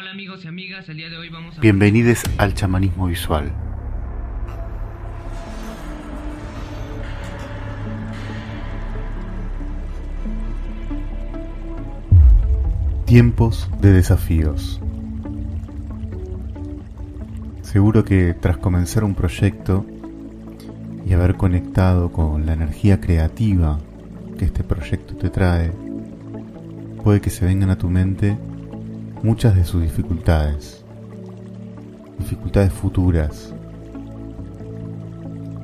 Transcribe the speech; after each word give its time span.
Hola 0.00 0.12
amigos 0.12 0.46
y 0.46 0.48
amigas, 0.48 0.88
el 0.88 0.96
día 0.96 1.10
de 1.10 1.18
hoy 1.18 1.28
vamos 1.28 1.58
a... 1.58 1.60
Bienvenidos 1.60 2.22
al 2.38 2.54
chamanismo 2.54 3.06
visual. 3.06 3.52
Tiempos 13.04 13.70
de 13.82 13.92
desafíos. 13.92 14.80
Seguro 17.60 18.02
que 18.02 18.32
tras 18.32 18.56
comenzar 18.56 19.04
un 19.04 19.14
proyecto 19.14 19.84
y 21.04 21.12
haber 21.12 21.36
conectado 21.36 22.10
con 22.10 22.46
la 22.46 22.54
energía 22.54 23.02
creativa 23.02 23.78
que 24.38 24.46
este 24.46 24.64
proyecto 24.64 25.14
te 25.16 25.28
trae, 25.28 25.70
puede 27.04 27.20
que 27.20 27.28
se 27.28 27.44
vengan 27.44 27.68
a 27.68 27.76
tu 27.76 27.90
mente 27.90 28.38
muchas 29.22 29.54
de 29.54 29.64
sus 29.64 29.82
dificultades, 29.82 30.82
dificultades 32.18 32.72
futuras. 32.72 33.52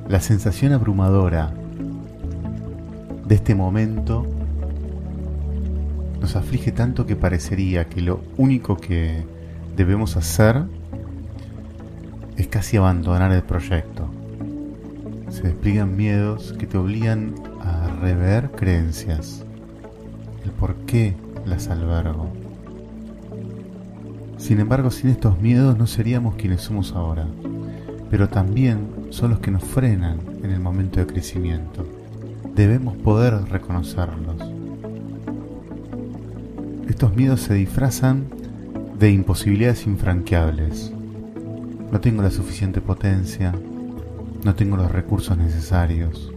La 0.07 0.19
sensación 0.19 0.73
abrumadora 0.73 1.53
de 3.25 3.35
este 3.35 3.55
momento 3.55 4.25
nos 6.21 6.35
aflige 6.35 6.71
tanto 6.71 7.05
que 7.05 7.15
parecería 7.15 7.85
que 7.85 8.01
lo 8.01 8.21
único 8.37 8.77
que 8.77 9.25
debemos 9.75 10.17
hacer 10.17 10.63
es 12.37 12.47
casi 12.47 12.77
abandonar 12.77 13.31
el 13.31 13.43
proyecto. 13.43 14.07
Se 15.29 15.41
despliegan 15.41 15.97
miedos 15.97 16.53
que 16.57 16.67
te 16.67 16.77
obligan 16.77 17.35
a 17.61 17.87
rever 18.01 18.51
creencias, 18.51 19.43
el 20.45 20.51
por 20.51 20.75
qué 20.85 21.15
las 21.45 21.67
albergo. 21.67 22.46
Sin 24.47 24.61
embargo, 24.61 24.91
sin 24.91 25.09
estos 25.09 25.41
miedos 25.41 25.77
no 25.77 25.87
seríamos 25.87 26.35
quienes 26.35 26.61
somos 26.61 26.93
ahora, 26.93 27.27
pero 28.09 28.29
también 28.29 28.87
son 29.09 29.31
los 29.31 29.41
que 29.41 29.51
nos 29.51 29.61
frenan 29.61 30.19
en 30.41 30.51
el 30.51 30.61
momento 30.61 31.01
de 31.01 31.05
crecimiento. 31.05 31.85
Debemos 32.55 32.95
poder 32.95 33.33
reconocerlos. 33.49 34.37
Estos 36.87 37.13
miedos 37.13 37.41
se 37.41 37.55
disfrazan 37.55 38.23
de 38.97 39.11
imposibilidades 39.11 39.85
infranqueables. 39.85 40.93
No 41.91 41.99
tengo 41.99 42.21
la 42.21 42.31
suficiente 42.31 42.79
potencia, 42.79 43.53
no 44.45 44.55
tengo 44.55 44.77
los 44.77 44.89
recursos 44.89 45.37
necesarios, 45.37 46.31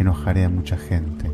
enojaré 0.00 0.42
a 0.42 0.48
mucha 0.48 0.76
gente, 0.76 1.30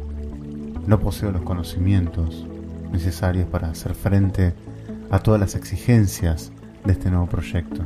no 0.86 1.00
poseo 1.00 1.32
los 1.32 1.44
conocimientos 1.44 2.44
necesarios 2.92 3.48
para 3.48 3.70
hacer 3.70 3.94
frente 3.94 4.48
a 4.48 4.73
todas 5.20 5.40
las 5.40 5.54
exigencias 5.54 6.52
de 6.84 6.92
este 6.92 7.10
nuevo 7.10 7.26
proyecto. 7.26 7.82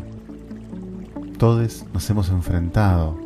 Todos 1.38 1.84
nos 1.92 2.08
hemos 2.10 2.30
enfrentado 2.30 3.18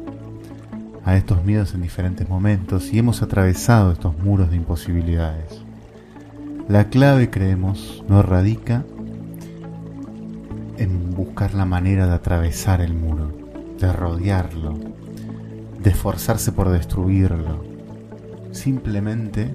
a 1.05 1.17
estos 1.17 1.45
miedos 1.45 1.75
en 1.75 1.83
diferentes 1.83 2.29
momentos 2.29 2.93
y 2.93 2.99
hemos 2.99 3.23
atravesado 3.23 3.93
estos 3.93 4.17
muros 4.19 4.51
de 4.51 4.57
imposibilidades. 4.57 5.63
La 6.69 6.89
clave, 6.89 7.31
creemos, 7.31 8.05
no 8.09 8.23
radica 8.23 8.85
en 10.79 11.15
buscar 11.15 11.55
la 11.55 11.65
manera 11.65 12.07
de 12.07 12.15
atravesar 12.15 12.81
el 12.81 12.95
muro, 12.95 13.33
de 13.79 13.93
rodearlo, 13.93 14.79
de 15.83 15.91
esforzarse 15.91 16.53
por 16.53 16.71
destruirlo. 16.71 17.65
Simplemente 18.53 19.55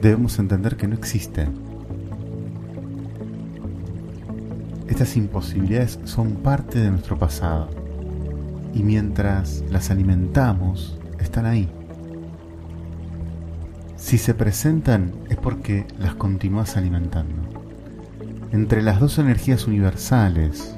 debemos 0.00 0.38
entender 0.38 0.76
que 0.76 0.88
no 0.88 0.94
existe. 0.94 1.48
Estas 4.94 5.16
imposibilidades 5.16 5.98
son 6.04 6.34
parte 6.34 6.78
de 6.78 6.88
nuestro 6.88 7.18
pasado 7.18 7.68
y 8.72 8.84
mientras 8.84 9.64
las 9.68 9.90
alimentamos, 9.90 11.00
están 11.18 11.46
ahí. 11.46 11.68
Si 13.96 14.18
se 14.18 14.34
presentan 14.34 15.12
es 15.30 15.36
porque 15.36 15.84
las 15.98 16.14
continúas 16.14 16.76
alimentando. 16.76 17.42
Entre 18.52 18.82
las 18.82 19.00
dos 19.00 19.18
energías 19.18 19.66
universales, 19.66 20.76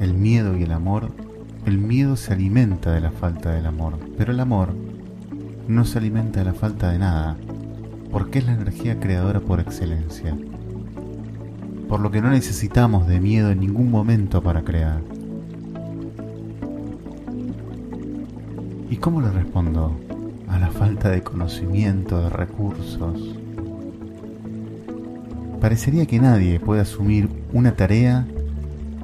el 0.00 0.14
miedo 0.14 0.56
y 0.56 0.64
el 0.64 0.72
amor, 0.72 1.12
el 1.66 1.78
miedo 1.78 2.16
se 2.16 2.32
alimenta 2.32 2.90
de 2.90 3.00
la 3.00 3.12
falta 3.12 3.52
del 3.52 3.66
amor, 3.66 3.96
pero 4.18 4.32
el 4.32 4.40
amor 4.40 4.74
no 5.68 5.84
se 5.84 5.98
alimenta 5.98 6.40
de 6.40 6.46
la 6.46 6.54
falta 6.54 6.90
de 6.90 6.98
nada, 6.98 7.36
porque 8.10 8.40
es 8.40 8.46
la 8.46 8.54
energía 8.54 8.98
creadora 8.98 9.38
por 9.38 9.60
excelencia. 9.60 10.36
Por 11.94 12.00
lo 12.00 12.10
que 12.10 12.20
no 12.20 12.30
necesitamos 12.30 13.06
de 13.06 13.20
miedo 13.20 13.52
en 13.52 13.60
ningún 13.60 13.88
momento 13.88 14.42
para 14.42 14.62
crear. 14.62 15.00
¿Y 18.90 18.96
cómo 18.96 19.20
le 19.20 19.30
respondo 19.30 19.96
a 20.48 20.58
la 20.58 20.70
falta 20.70 21.10
de 21.10 21.22
conocimiento, 21.22 22.20
de 22.20 22.30
recursos? 22.30 23.36
Parecería 25.60 26.04
que 26.06 26.18
nadie 26.18 26.58
puede 26.58 26.80
asumir 26.80 27.28
una 27.52 27.76
tarea 27.76 28.26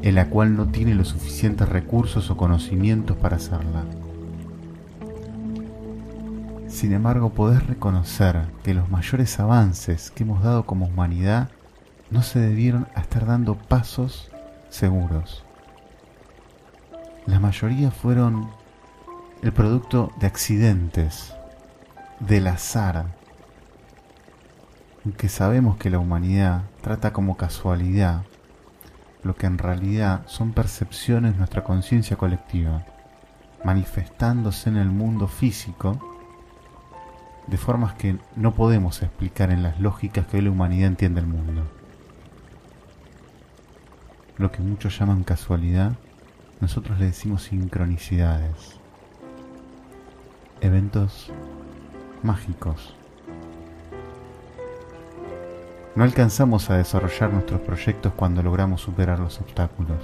en 0.02 0.14
la 0.16 0.28
cual 0.28 0.56
no 0.56 0.66
tiene 0.66 0.96
los 0.96 1.10
suficientes 1.10 1.68
recursos 1.68 2.28
o 2.28 2.36
conocimientos 2.36 3.16
para 3.16 3.36
hacerla. 3.36 3.84
Sin 6.66 6.92
embargo, 6.92 7.30
podés 7.30 7.64
reconocer 7.68 8.46
que 8.64 8.74
los 8.74 8.90
mayores 8.90 9.38
avances 9.38 10.10
que 10.10 10.24
hemos 10.24 10.42
dado 10.42 10.66
como 10.66 10.86
humanidad 10.86 11.50
no 12.10 12.22
se 12.22 12.40
debieron 12.40 12.88
a 12.94 13.00
estar 13.00 13.26
dando 13.26 13.54
pasos 13.54 14.30
seguros. 14.68 15.44
La 17.26 17.38
mayoría 17.38 17.90
fueron 17.90 18.50
el 19.42 19.52
producto 19.52 20.12
de 20.18 20.26
accidentes, 20.26 21.34
del 22.18 22.46
azar, 22.48 23.06
aunque 25.04 25.28
sabemos 25.28 25.76
que 25.78 25.90
la 25.90 25.98
humanidad 25.98 26.62
trata 26.82 27.12
como 27.12 27.36
casualidad 27.36 28.22
lo 29.22 29.34
que 29.34 29.46
en 29.46 29.58
realidad 29.58 30.22
son 30.26 30.52
percepciones 30.52 31.32
de 31.32 31.38
nuestra 31.38 31.64
conciencia 31.64 32.16
colectiva, 32.16 32.84
manifestándose 33.64 34.68
en 34.68 34.76
el 34.76 34.88
mundo 34.88 35.28
físico 35.28 35.98
de 37.46 37.56
formas 37.56 37.94
que 37.94 38.18
no 38.36 38.54
podemos 38.54 39.02
explicar 39.02 39.50
en 39.50 39.62
las 39.62 39.80
lógicas 39.80 40.26
que 40.26 40.38
hoy 40.38 40.44
la 40.44 40.50
humanidad 40.50 40.88
entiende 40.88 41.20
el 41.20 41.26
mundo. 41.26 41.79
Lo 44.40 44.50
que 44.50 44.62
muchos 44.62 44.98
llaman 44.98 45.22
casualidad, 45.22 45.92
nosotros 46.62 46.98
le 46.98 47.04
decimos 47.04 47.42
sincronicidades, 47.42 48.80
eventos 50.62 51.30
mágicos. 52.22 52.94
No 55.94 56.04
alcanzamos 56.04 56.70
a 56.70 56.78
desarrollar 56.78 57.34
nuestros 57.34 57.60
proyectos 57.60 58.14
cuando 58.14 58.42
logramos 58.42 58.80
superar 58.80 59.18
los 59.20 59.38
obstáculos. 59.42 59.98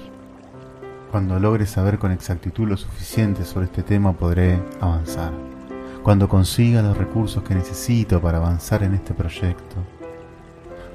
Cuando 1.10 1.41
logre 1.41 1.64
saber 1.64 1.98
con 1.98 2.12
exactitud 2.12 2.69
lo 2.69 2.76
suficiente 2.76 3.42
sobre 3.42 3.64
este 3.64 3.82
tema 3.82 4.12
podré 4.12 4.60
avanzar 4.82 5.32
cuando 6.06 6.28
consiga 6.28 6.82
los 6.82 6.96
recursos 6.96 7.42
que 7.42 7.52
necesito 7.52 8.20
para 8.20 8.38
avanzar 8.38 8.84
en 8.84 8.94
este 8.94 9.12
proyecto, 9.12 9.75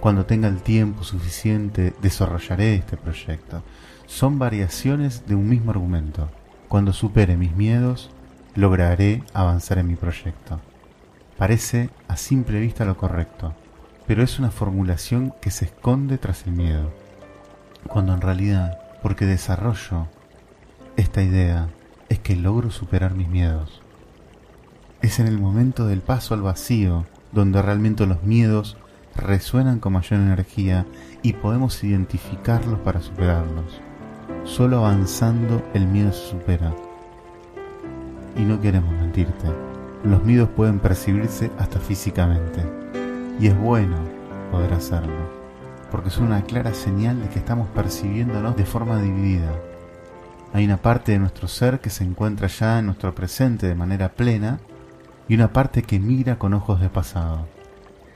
cuando 0.01 0.25
tenga 0.25 0.47
el 0.47 0.63
tiempo 0.63 1.03
suficiente, 1.03 1.93
desarrollaré 2.01 2.73
este 2.73 2.97
proyecto. 2.97 3.61
Son 4.07 4.39
variaciones 4.39 5.27
de 5.27 5.35
un 5.35 5.47
mismo 5.47 5.69
argumento. 5.69 6.27
Cuando 6.67 6.91
supere 6.91 7.37
mis 7.37 7.55
miedos, 7.55 8.09
lograré 8.55 9.23
avanzar 9.31 9.77
en 9.77 9.87
mi 9.87 9.95
proyecto. 9.95 10.59
Parece 11.37 11.91
a 12.07 12.17
simple 12.17 12.59
vista 12.59 12.83
lo 12.83 12.97
correcto, 12.97 13.53
pero 14.07 14.23
es 14.23 14.39
una 14.39 14.49
formulación 14.49 15.35
que 15.39 15.51
se 15.51 15.65
esconde 15.65 16.17
tras 16.17 16.47
el 16.47 16.53
miedo. 16.53 16.91
Cuando 17.87 18.15
en 18.15 18.21
realidad, 18.21 18.79
porque 19.03 19.27
desarrollo 19.27 20.07
esta 20.97 21.21
idea, 21.21 21.69
es 22.09 22.17
que 22.17 22.35
logro 22.35 22.71
superar 22.71 23.13
mis 23.13 23.29
miedos. 23.29 23.83
Es 25.03 25.19
en 25.19 25.27
el 25.27 25.39
momento 25.39 25.85
del 25.85 26.01
paso 26.01 26.33
al 26.33 26.41
vacío 26.41 27.05
donde 27.31 27.61
realmente 27.61 28.07
los 28.07 28.23
miedos 28.23 28.77
resuenan 29.15 29.79
con 29.79 29.93
mayor 29.93 30.19
energía 30.19 30.85
y 31.21 31.33
podemos 31.33 31.83
identificarlos 31.83 32.79
para 32.79 33.01
superarlos. 33.01 33.81
Solo 34.43 34.79
avanzando 34.79 35.63
el 35.73 35.85
miedo 35.85 36.11
se 36.11 36.31
supera. 36.31 36.73
Y 38.37 38.41
no 38.41 38.59
queremos 38.61 38.91
mentirte, 38.93 39.47
los 40.03 40.23
miedos 40.23 40.49
pueden 40.49 40.79
percibirse 40.79 41.51
hasta 41.59 41.79
físicamente. 41.79 42.63
Y 43.39 43.47
es 43.47 43.57
bueno 43.57 43.97
poder 44.51 44.73
hacerlo, 44.73 45.29
porque 45.91 46.09
son 46.09 46.27
una 46.27 46.43
clara 46.43 46.73
señal 46.73 47.21
de 47.21 47.29
que 47.29 47.39
estamos 47.39 47.67
percibiéndonos 47.69 48.55
de 48.55 48.65
forma 48.65 49.01
dividida. 49.01 49.51
Hay 50.53 50.65
una 50.65 50.77
parte 50.77 51.13
de 51.13 51.19
nuestro 51.19 51.47
ser 51.47 51.79
que 51.79 51.89
se 51.89 52.03
encuentra 52.03 52.47
ya 52.47 52.79
en 52.79 52.87
nuestro 52.87 53.15
presente 53.15 53.67
de 53.67 53.75
manera 53.75 54.09
plena 54.09 54.59
y 55.27 55.35
una 55.35 55.53
parte 55.53 55.83
que 55.83 55.99
mira 55.99 56.37
con 56.37 56.53
ojos 56.53 56.81
de 56.81 56.89
pasado. 56.89 57.47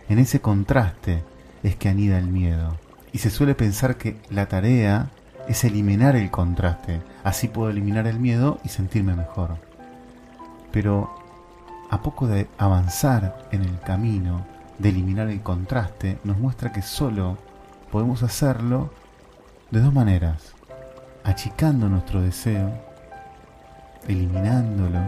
En 0.07 0.19
ese 0.19 0.39
contraste 0.41 1.23
es 1.63 1.75
que 1.75 1.89
anida 1.89 2.19
el 2.19 2.27
miedo 2.27 2.77
Y 3.11 3.17
se 3.17 3.29
suele 3.29 3.55
pensar 3.55 3.97
que 3.97 4.17
la 4.29 4.47
tarea 4.47 5.09
es 5.47 5.63
eliminar 5.63 6.15
el 6.15 6.31
contraste. 6.31 7.01
Así 7.23 7.47
puedo 7.47 7.69
eliminar 7.69 8.07
el 8.07 8.19
miedo 8.19 8.59
y 8.63 8.69
sentirme 8.69 9.15
mejor. 9.15 9.57
Pero 10.71 11.15
a 11.89 12.01
poco 12.01 12.27
de 12.27 12.47
avanzar 12.57 13.47
en 13.51 13.61
el 13.61 13.79
camino 13.79 14.45
de 14.79 14.89
eliminar 14.89 15.29
el 15.29 15.41
contraste, 15.41 16.17
nos 16.23 16.37
muestra 16.37 16.71
que 16.71 16.81
solo 16.81 17.37
podemos 17.91 18.23
hacerlo 18.23 18.91
de 19.71 19.79
dos 19.79 19.93
maneras. 19.93 20.53
Achicando 21.23 21.87
nuestro 21.87 22.21
deseo, 22.21 22.71
eliminándolo 24.07 24.99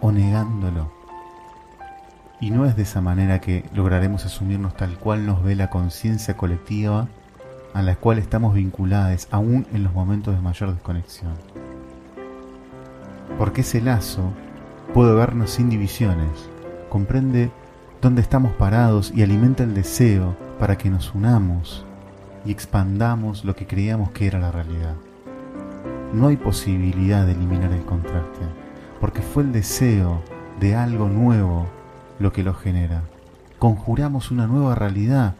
o 0.00 0.12
negándolo. 0.12 1.03
Y 2.40 2.50
no 2.50 2.66
es 2.66 2.76
de 2.76 2.82
esa 2.82 3.00
manera 3.00 3.40
que 3.40 3.64
lograremos 3.74 4.24
asumirnos 4.24 4.76
tal 4.76 4.98
cual 4.98 5.24
nos 5.24 5.42
ve 5.42 5.54
la 5.54 5.70
conciencia 5.70 6.36
colectiva 6.36 7.08
a 7.74 7.82
la 7.82 7.96
cual 7.96 8.18
estamos 8.18 8.54
vinculados 8.54 9.28
aún 9.30 9.66
en 9.72 9.84
los 9.84 9.92
momentos 9.92 10.34
de 10.34 10.40
mayor 10.40 10.72
desconexión. 10.72 11.34
Porque 13.38 13.62
ese 13.62 13.80
lazo 13.80 14.32
puede 14.92 15.14
vernos 15.14 15.50
sin 15.50 15.70
divisiones, 15.70 16.48
comprende 16.88 17.50
dónde 18.00 18.22
estamos 18.22 18.52
parados 18.52 19.12
y 19.14 19.22
alimenta 19.22 19.64
el 19.64 19.74
deseo 19.74 20.36
para 20.58 20.78
que 20.78 20.90
nos 20.90 21.14
unamos 21.14 21.84
y 22.44 22.52
expandamos 22.52 23.44
lo 23.44 23.56
que 23.56 23.66
creíamos 23.66 24.10
que 24.10 24.26
era 24.26 24.38
la 24.38 24.52
realidad. 24.52 24.94
No 26.12 26.28
hay 26.28 26.36
posibilidad 26.36 27.26
de 27.26 27.32
eliminar 27.32 27.72
el 27.72 27.84
contraste, 27.84 28.44
porque 29.00 29.20
fue 29.20 29.42
el 29.42 29.52
deseo 29.52 30.22
de 30.60 30.76
algo 30.76 31.08
nuevo 31.08 31.66
lo 32.18 32.32
que 32.32 32.42
lo 32.42 32.54
genera. 32.54 33.02
Conjuramos 33.58 34.30
una 34.30 34.46
nueva 34.46 34.74
realidad 34.74 35.34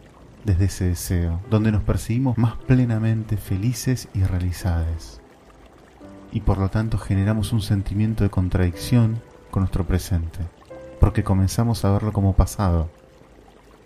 desde 0.45 0.65
ese 0.65 0.85
deseo, 0.85 1.41
donde 1.49 1.71
nos 1.71 1.83
percibimos 1.83 2.37
más 2.37 2.55
plenamente 2.55 3.37
felices 3.37 4.07
y 4.13 4.23
realizados. 4.23 5.19
Y 6.31 6.41
por 6.41 6.57
lo 6.57 6.69
tanto 6.69 6.97
generamos 6.97 7.51
un 7.51 7.61
sentimiento 7.61 8.23
de 8.23 8.29
contradicción 8.29 9.21
con 9.51 9.61
nuestro 9.61 9.85
presente, 9.85 10.39
porque 10.99 11.23
comenzamos 11.23 11.83
a 11.83 11.91
verlo 11.91 12.13
como 12.13 12.33
pasado. 12.33 12.89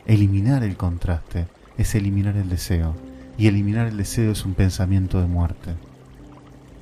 Eliminar 0.05 0.63
el 0.63 0.75
contraste 0.75 1.47
es 1.77 1.95
eliminar 1.95 2.35
el 2.35 2.49
deseo, 2.49 2.95
y 3.37 3.47
eliminar 3.47 3.87
el 3.87 3.95
deseo 3.95 4.31
es 4.31 4.43
un 4.45 4.53
pensamiento 4.53 5.21
de 5.21 5.27
muerte. 5.27 5.75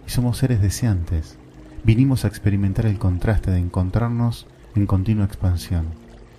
Y 0.08 0.10
somos 0.10 0.38
seres 0.38 0.62
deseantes, 0.62 1.38
vinimos 1.84 2.26
a 2.26 2.30
experimentar 2.30 2.86
el 2.86 2.98
contraste 2.98 3.52
de 3.52 3.60
encontrarnos 3.60 4.48
en 4.78 4.86
continua 4.86 5.26
expansión, 5.26 5.88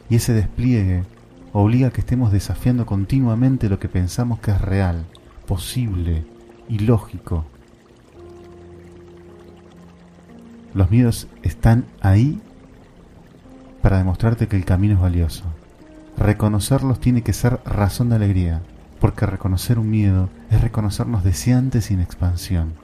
y 0.09 0.17
ese 0.17 0.33
despliegue 0.33 1.05
obliga 1.53 1.89
a 1.89 1.91
que 1.91 2.01
estemos 2.01 2.33
desafiando 2.33 2.87
continuamente 2.87 3.69
lo 3.69 3.79
que 3.79 3.89
pensamos 3.89 4.41
que 4.41 4.51
es 4.51 4.61
real, 4.61 5.05
posible 5.47 6.25
y 6.69 6.79
lógico. 6.81 7.45
Los 10.75 10.91
miedos 10.91 11.29
están 11.43 11.87
ahí 12.01 12.41
para 13.83 13.99
demostrarte 13.99 14.49
que 14.49 14.57
el 14.57 14.65
camino 14.65 14.95
es 14.95 15.01
valioso. 15.01 15.45
Reconocerlos 16.17 17.01
tiene 17.01 17.23
que 17.23 17.33
ser 17.33 17.61
razón 17.65 18.11
de 18.11 18.17
alegría, 18.17 18.63
porque 19.01 19.27
reconocer 19.27 19.79
un 19.79 19.91
miedo 19.91 20.29
es 20.51 20.61
reconocernos 20.61 21.25
deseantes 21.25 21.91
en 21.91 22.01
expansión. 22.01 22.75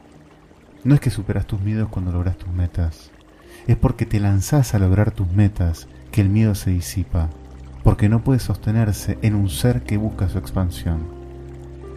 No 0.85 0.95
es 0.95 1.01
que 1.01 1.11
superas 1.11 1.47
tus 1.47 1.61
miedos 1.61 1.89
cuando 1.89 2.13
logras 2.13 2.37
tus 2.37 2.49
metas, 2.49 3.11
es 3.67 3.77
porque 3.77 4.07
te 4.07 4.21
lanzás 4.21 4.75
a 4.75 4.79
lograr 4.79 5.11
tus 5.11 5.31
metas 5.33 5.89
que 6.11 6.21
el 6.21 6.29
miedo 6.29 6.55
se 6.55 6.71
disipa 6.71 7.31
porque 7.85 8.09
no 8.09 8.25
puede 8.25 8.41
sostenerse 8.41 9.19
en 9.23 9.37
un 9.37 9.51
ser 9.51 9.83
que 9.83 9.99
busca 9.99 10.29
su 10.29 10.39
expansión. 10.39 11.07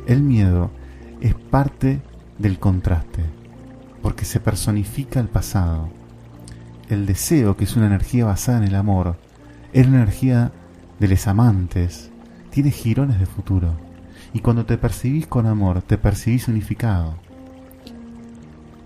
El 0.05 0.21
miedo 0.21 0.69
es 1.21 1.33
parte 1.33 2.01
del 2.37 2.59
contraste, 2.59 3.23
porque 4.03 4.25
se 4.25 4.41
personifica 4.41 5.19
el 5.21 5.29
pasado. 5.29 5.89
El 6.89 7.05
deseo, 7.05 7.55
que 7.55 7.63
es 7.63 7.75
una 7.77 7.87
energía 7.87 8.25
basada 8.25 8.59
en 8.59 8.65
el 8.65 8.75
amor, 8.75 9.15
es 9.71 9.89
la 9.89 9.95
energía 9.95 10.51
de 10.99 11.07
los 11.07 11.25
amantes, 11.25 12.11
tiene 12.49 12.71
girones 12.71 13.19
de 13.19 13.25
futuro. 13.25 13.77
Y 14.33 14.41
cuando 14.41 14.65
te 14.65 14.77
percibís 14.77 15.25
con 15.25 15.45
amor, 15.45 15.81
te 15.81 15.97
percibís 15.97 16.49
unificado. 16.49 17.15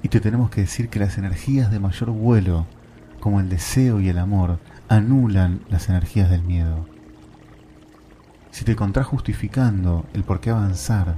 Y 0.04 0.10
te 0.10 0.20
tenemos 0.20 0.50
que 0.50 0.62
decir 0.62 0.90
que 0.90 1.00
las 1.00 1.18
energías 1.18 1.72
de 1.72 1.80
mayor 1.80 2.12
vuelo, 2.12 2.66
como 3.20 3.40
el 3.40 3.50
deseo 3.50 4.00
y 4.00 4.10
el 4.10 4.18
amor, 4.18 4.60
anulan 4.90 5.62
las 5.70 5.90
energías 5.90 6.30
del 6.30 6.44
miedo. 6.44 6.86
Si 8.52 8.66
te 8.66 8.74
encontrás 8.74 9.08
justificando 9.08 10.06
el 10.14 10.24
por 10.24 10.42
qué 10.42 10.50
avanzar 10.50 11.16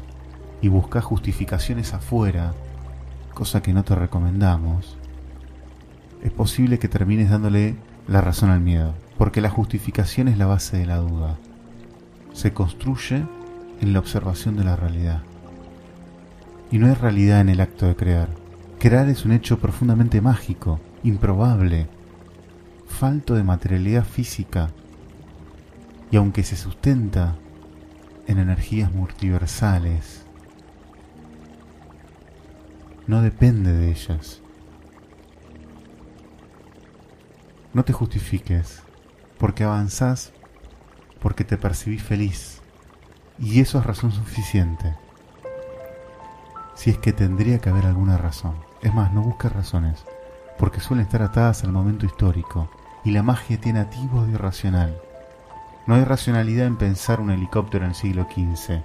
y 0.62 0.68
buscas 0.68 1.04
justificaciones 1.04 1.94
afuera, 1.94 2.54
cosa 3.34 3.62
que 3.62 3.74
no 3.74 3.84
te 3.84 3.96
recomendamos, 3.96 4.98
es 6.22 6.32
posible 6.32 6.80
que 6.80 6.88
termines 6.88 7.30
dándole 7.30 7.76
la 8.08 8.22
razón 8.22 8.50
al 8.50 8.62
miedo, 8.62 8.94
porque 9.18 9.42
la 9.42 9.50
justificación 9.50 10.28
es 10.28 10.38
la 10.38 10.46
base 10.46 10.78
de 10.78 10.86
la 10.86 10.98
duda. 10.98 11.38
Se 12.34 12.54
construye 12.54 13.26
en 13.82 13.94
la 13.94 14.00
observación 14.00 14.56
de 14.56 14.64
la 14.64 14.76
realidad. 14.76 15.24
Y 16.72 16.78
no 16.78 16.88
hay 16.88 16.94
realidad 16.94 17.42
en 17.42 17.50
el 17.50 17.62
acto 17.62 17.88
de 17.88 17.96
crear. 17.96 18.43
Crear 18.84 19.08
es 19.08 19.24
un 19.24 19.32
hecho 19.32 19.60
profundamente 19.60 20.20
mágico, 20.20 20.82
improbable, 21.04 21.88
falto 22.86 23.34
de 23.34 23.42
materialidad 23.42 24.04
física, 24.04 24.72
y 26.12 26.18
aunque 26.18 26.44
se 26.44 26.58
sustenta 26.58 27.38
en 28.28 28.40
energías 28.40 28.92
multiversales, 28.92 30.26
no 33.08 33.22
depende 33.22 33.72
de 33.72 33.90
ellas. 33.90 34.42
No 37.74 37.86
te 37.86 37.94
justifiques, 37.94 38.82
porque 39.38 39.64
avanzás, 39.64 40.34
porque 41.22 41.46
te 41.46 41.58
percibís 41.58 42.04
feliz, 42.04 42.62
y 43.40 43.62
eso 43.62 43.80
es 43.80 43.86
razón 43.86 44.12
suficiente. 44.12 44.94
Si 46.76 46.90
es 46.90 46.98
que 46.98 47.14
tendría 47.14 47.60
que 47.60 47.70
haber 47.70 47.86
alguna 47.86 48.18
razón. 48.18 48.73
Es 48.84 48.94
más, 48.94 49.14
no 49.14 49.22
busques 49.22 49.50
razones, 49.50 50.04
porque 50.60 50.82
suelen 50.82 51.06
estar 51.06 51.22
atadas 51.22 51.64
al 51.64 51.72
momento 51.72 52.06
histórico 52.06 52.70
y 53.06 53.12
la 53.12 53.24
magia 53.24 53.58
tiene 53.58 53.80
atisbos 53.80 54.28
de 54.28 54.34
irracional. 54.34 54.98
No 55.88 55.96
hay 55.96 56.04
racionalidad 56.04 56.68
en 56.68 56.76
pensar 56.76 57.22
un 57.22 57.32
helicóptero 57.32 57.86
en 57.86 57.92
el 57.92 57.96
siglo 57.96 58.28
XV, 58.30 58.82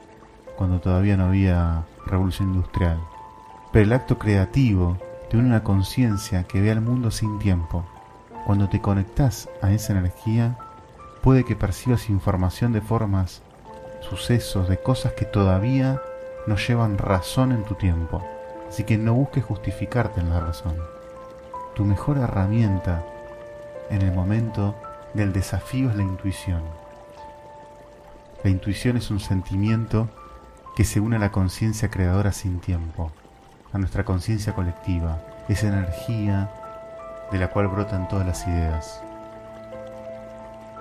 cuando 0.57 0.79
todavía 0.79 1.17
no 1.17 1.25
había 1.25 1.83
revolución 2.07 2.55
industrial. 2.55 3.01
Pero 3.73 3.87
el 3.87 3.93
acto 3.93 4.19
creativo 4.19 4.99
tiene 5.31 5.47
una 5.47 5.65
conciencia 5.65 6.45
que 6.45 6.61
ve 6.61 6.71
al 6.71 6.81
mundo 6.81 7.11
sin 7.11 7.41
tiempo. 7.41 7.85
Cuando 8.47 8.69
te 8.69 8.81
conectas 8.81 9.49
a 9.63 9.73
esa 9.73 9.95
energía, 9.95 10.57
puede 11.23 11.45
que 11.45 11.57
percibas 11.57 12.09
información 12.09 12.73
de 12.73 12.83
formas, 12.83 13.43
sucesos, 14.01 14.69
de 14.69 14.81
cosas 14.81 15.15
que 15.15 15.25
todavía 15.25 16.01
no 16.47 16.55
llevan 16.55 16.99
razón 16.99 17.51
en 17.51 17.65
tu 17.65 17.75
tiempo. 17.75 18.25
Así 18.69 18.85
que 18.85 18.99
no 18.99 19.15
busques 19.15 19.45
justificarte 19.45 20.21
en 20.21 20.31
la 20.31 20.41
razón. 20.41 20.77
Tu 21.75 21.85
mejor 21.85 22.19
herramienta 22.19 23.05
en 23.91 24.03
el 24.03 24.13
momento 24.13 24.75
del 25.15 25.33
desafío 25.33 25.91
es 25.91 25.97
la 25.97 26.03
intuición. 26.03 26.63
La 28.45 28.51
intuición 28.51 28.97
es 28.97 29.11
un 29.11 29.21
sentimiento 29.21 30.09
que 30.77 30.85
se 30.85 31.01
une 31.01 31.17
a 31.17 31.19
la 31.19 31.33
conciencia 31.33 31.91
creadora 31.91 32.31
sin 32.33 32.61
tiempo, 32.61 33.11
a 33.73 33.79
nuestra 33.79 34.05
conciencia 34.05 34.55
colectiva, 34.55 35.19
esa 35.49 35.69
energía 35.69 36.51
de 37.33 37.39
la 37.39 37.49
cual 37.49 37.69
brotan 37.69 38.07
todas 38.09 38.27
las 38.27 38.47
ideas. 38.47 39.03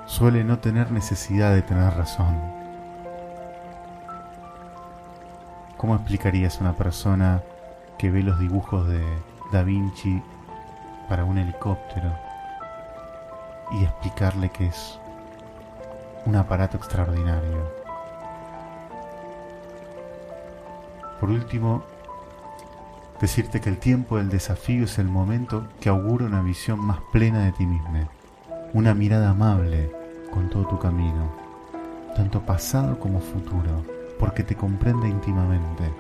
Suele 0.06 0.44
no 0.44 0.60
tener 0.60 0.92
necesidad 0.92 1.54
de 1.54 1.62
tener 1.62 1.94
razón. 1.94 2.36
¿Cómo 5.78 5.96
explicarías 5.96 6.58
a 6.58 6.62
una 6.62 6.74
persona 6.74 7.42
que 7.98 8.12
ve 8.12 8.24
los 8.24 8.40
dibujos 8.40 8.88
de 8.88 9.04
Da 9.52 9.64
Vinci 9.64 10.22
para 11.10 11.26
un 11.26 11.38
helicóptero 11.38 12.12
y 13.72 13.84
explicarle 13.84 14.50
que 14.50 14.68
es 14.68 15.00
un 16.26 16.36
aparato 16.36 16.78
extraordinario. 16.78 17.72
Por 21.20 21.30
último, 21.30 21.84
decirte 23.20 23.60
que 23.60 23.70
el 23.70 23.78
tiempo 23.78 24.18
del 24.18 24.30
desafío 24.30 24.84
es 24.86 25.00
el 25.00 25.08
momento 25.08 25.68
que 25.80 25.90
augura 25.90 26.26
una 26.26 26.42
visión 26.42 26.80
más 26.80 27.00
plena 27.12 27.46
de 27.46 27.52
ti 27.54 27.66
mismo, 27.66 28.08
una 28.74 28.94
mirada 28.94 29.32
amable 29.32 29.92
con 30.32 30.50
todo 30.50 30.68
tu 30.68 30.78
camino, 30.78 31.32
tanto 32.16 32.42
pasado 32.42 33.00
como 33.00 33.20
futuro, 33.20 33.84
porque 34.20 34.44
te 34.44 34.56
comprende 34.56 35.08
íntimamente, 35.08 35.92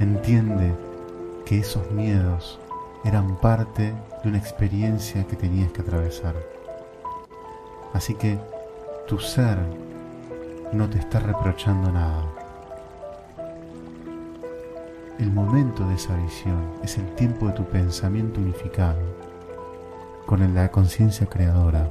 entiende 0.00 0.74
que 1.44 1.58
esos 1.58 1.90
miedos 1.90 2.58
eran 3.04 3.36
parte 3.36 3.92
de 4.22 4.28
una 4.28 4.38
experiencia 4.38 5.24
que 5.24 5.36
tenías 5.36 5.72
que 5.72 5.82
atravesar. 5.82 6.34
Así 7.92 8.14
que 8.14 8.38
tu 9.06 9.18
ser 9.18 9.58
no 10.72 10.88
te 10.88 10.98
está 10.98 11.20
reprochando 11.20 11.92
nada. 11.92 12.24
el 15.18 15.30
momento 15.30 15.86
de 15.88 15.94
esa 15.94 16.16
visión, 16.16 16.72
es 16.82 16.98
el 16.98 17.06
tiempo 17.14 17.46
de 17.46 17.52
tu 17.52 17.64
pensamiento 17.64 18.40
unificado 18.40 18.98
con 20.26 20.54
la 20.54 20.70
conciencia 20.70 21.26
creadora. 21.26 21.88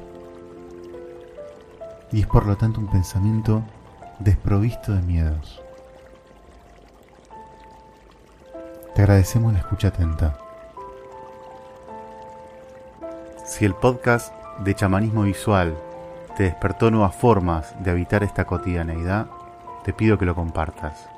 Y 2.12 2.22
es 2.22 2.28
por 2.28 2.46
lo 2.46 2.58
tanto 2.58 2.82
un 2.82 2.88
pensamiento 2.88 3.64
desprovisto 4.20 4.94
de 4.94 5.02
miedos. 5.02 5.63
Te 8.96 9.02
agradecemos 9.02 9.52
la 9.52 9.60
escucha 9.60 9.88
atenta. 9.88 10.38
Si 13.44 13.66
el 13.66 13.74
podcast 13.74 14.32
de 14.60 14.76
chamanismo 14.76 15.24
visual 15.24 15.76
te 16.38 16.44
despertó 16.44 16.92
nuevas 16.92 17.16
formas 17.16 17.74
de 17.84 17.90
habitar 17.90 18.24
esta 18.24 18.46
cotidianeidad, 18.46 19.26
te 19.84 19.94
pido 19.94 20.20
que 20.20 20.26
lo 20.26 20.36
compartas, 20.36 21.10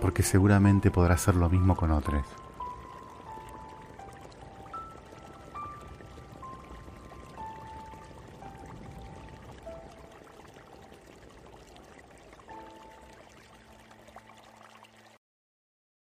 porque 0.00 0.22
seguramente 0.22 0.92
podrás 0.92 1.22
hacer 1.22 1.34
lo 1.34 1.48
mismo 1.48 1.74
con 1.74 1.90
otros. 1.90 2.24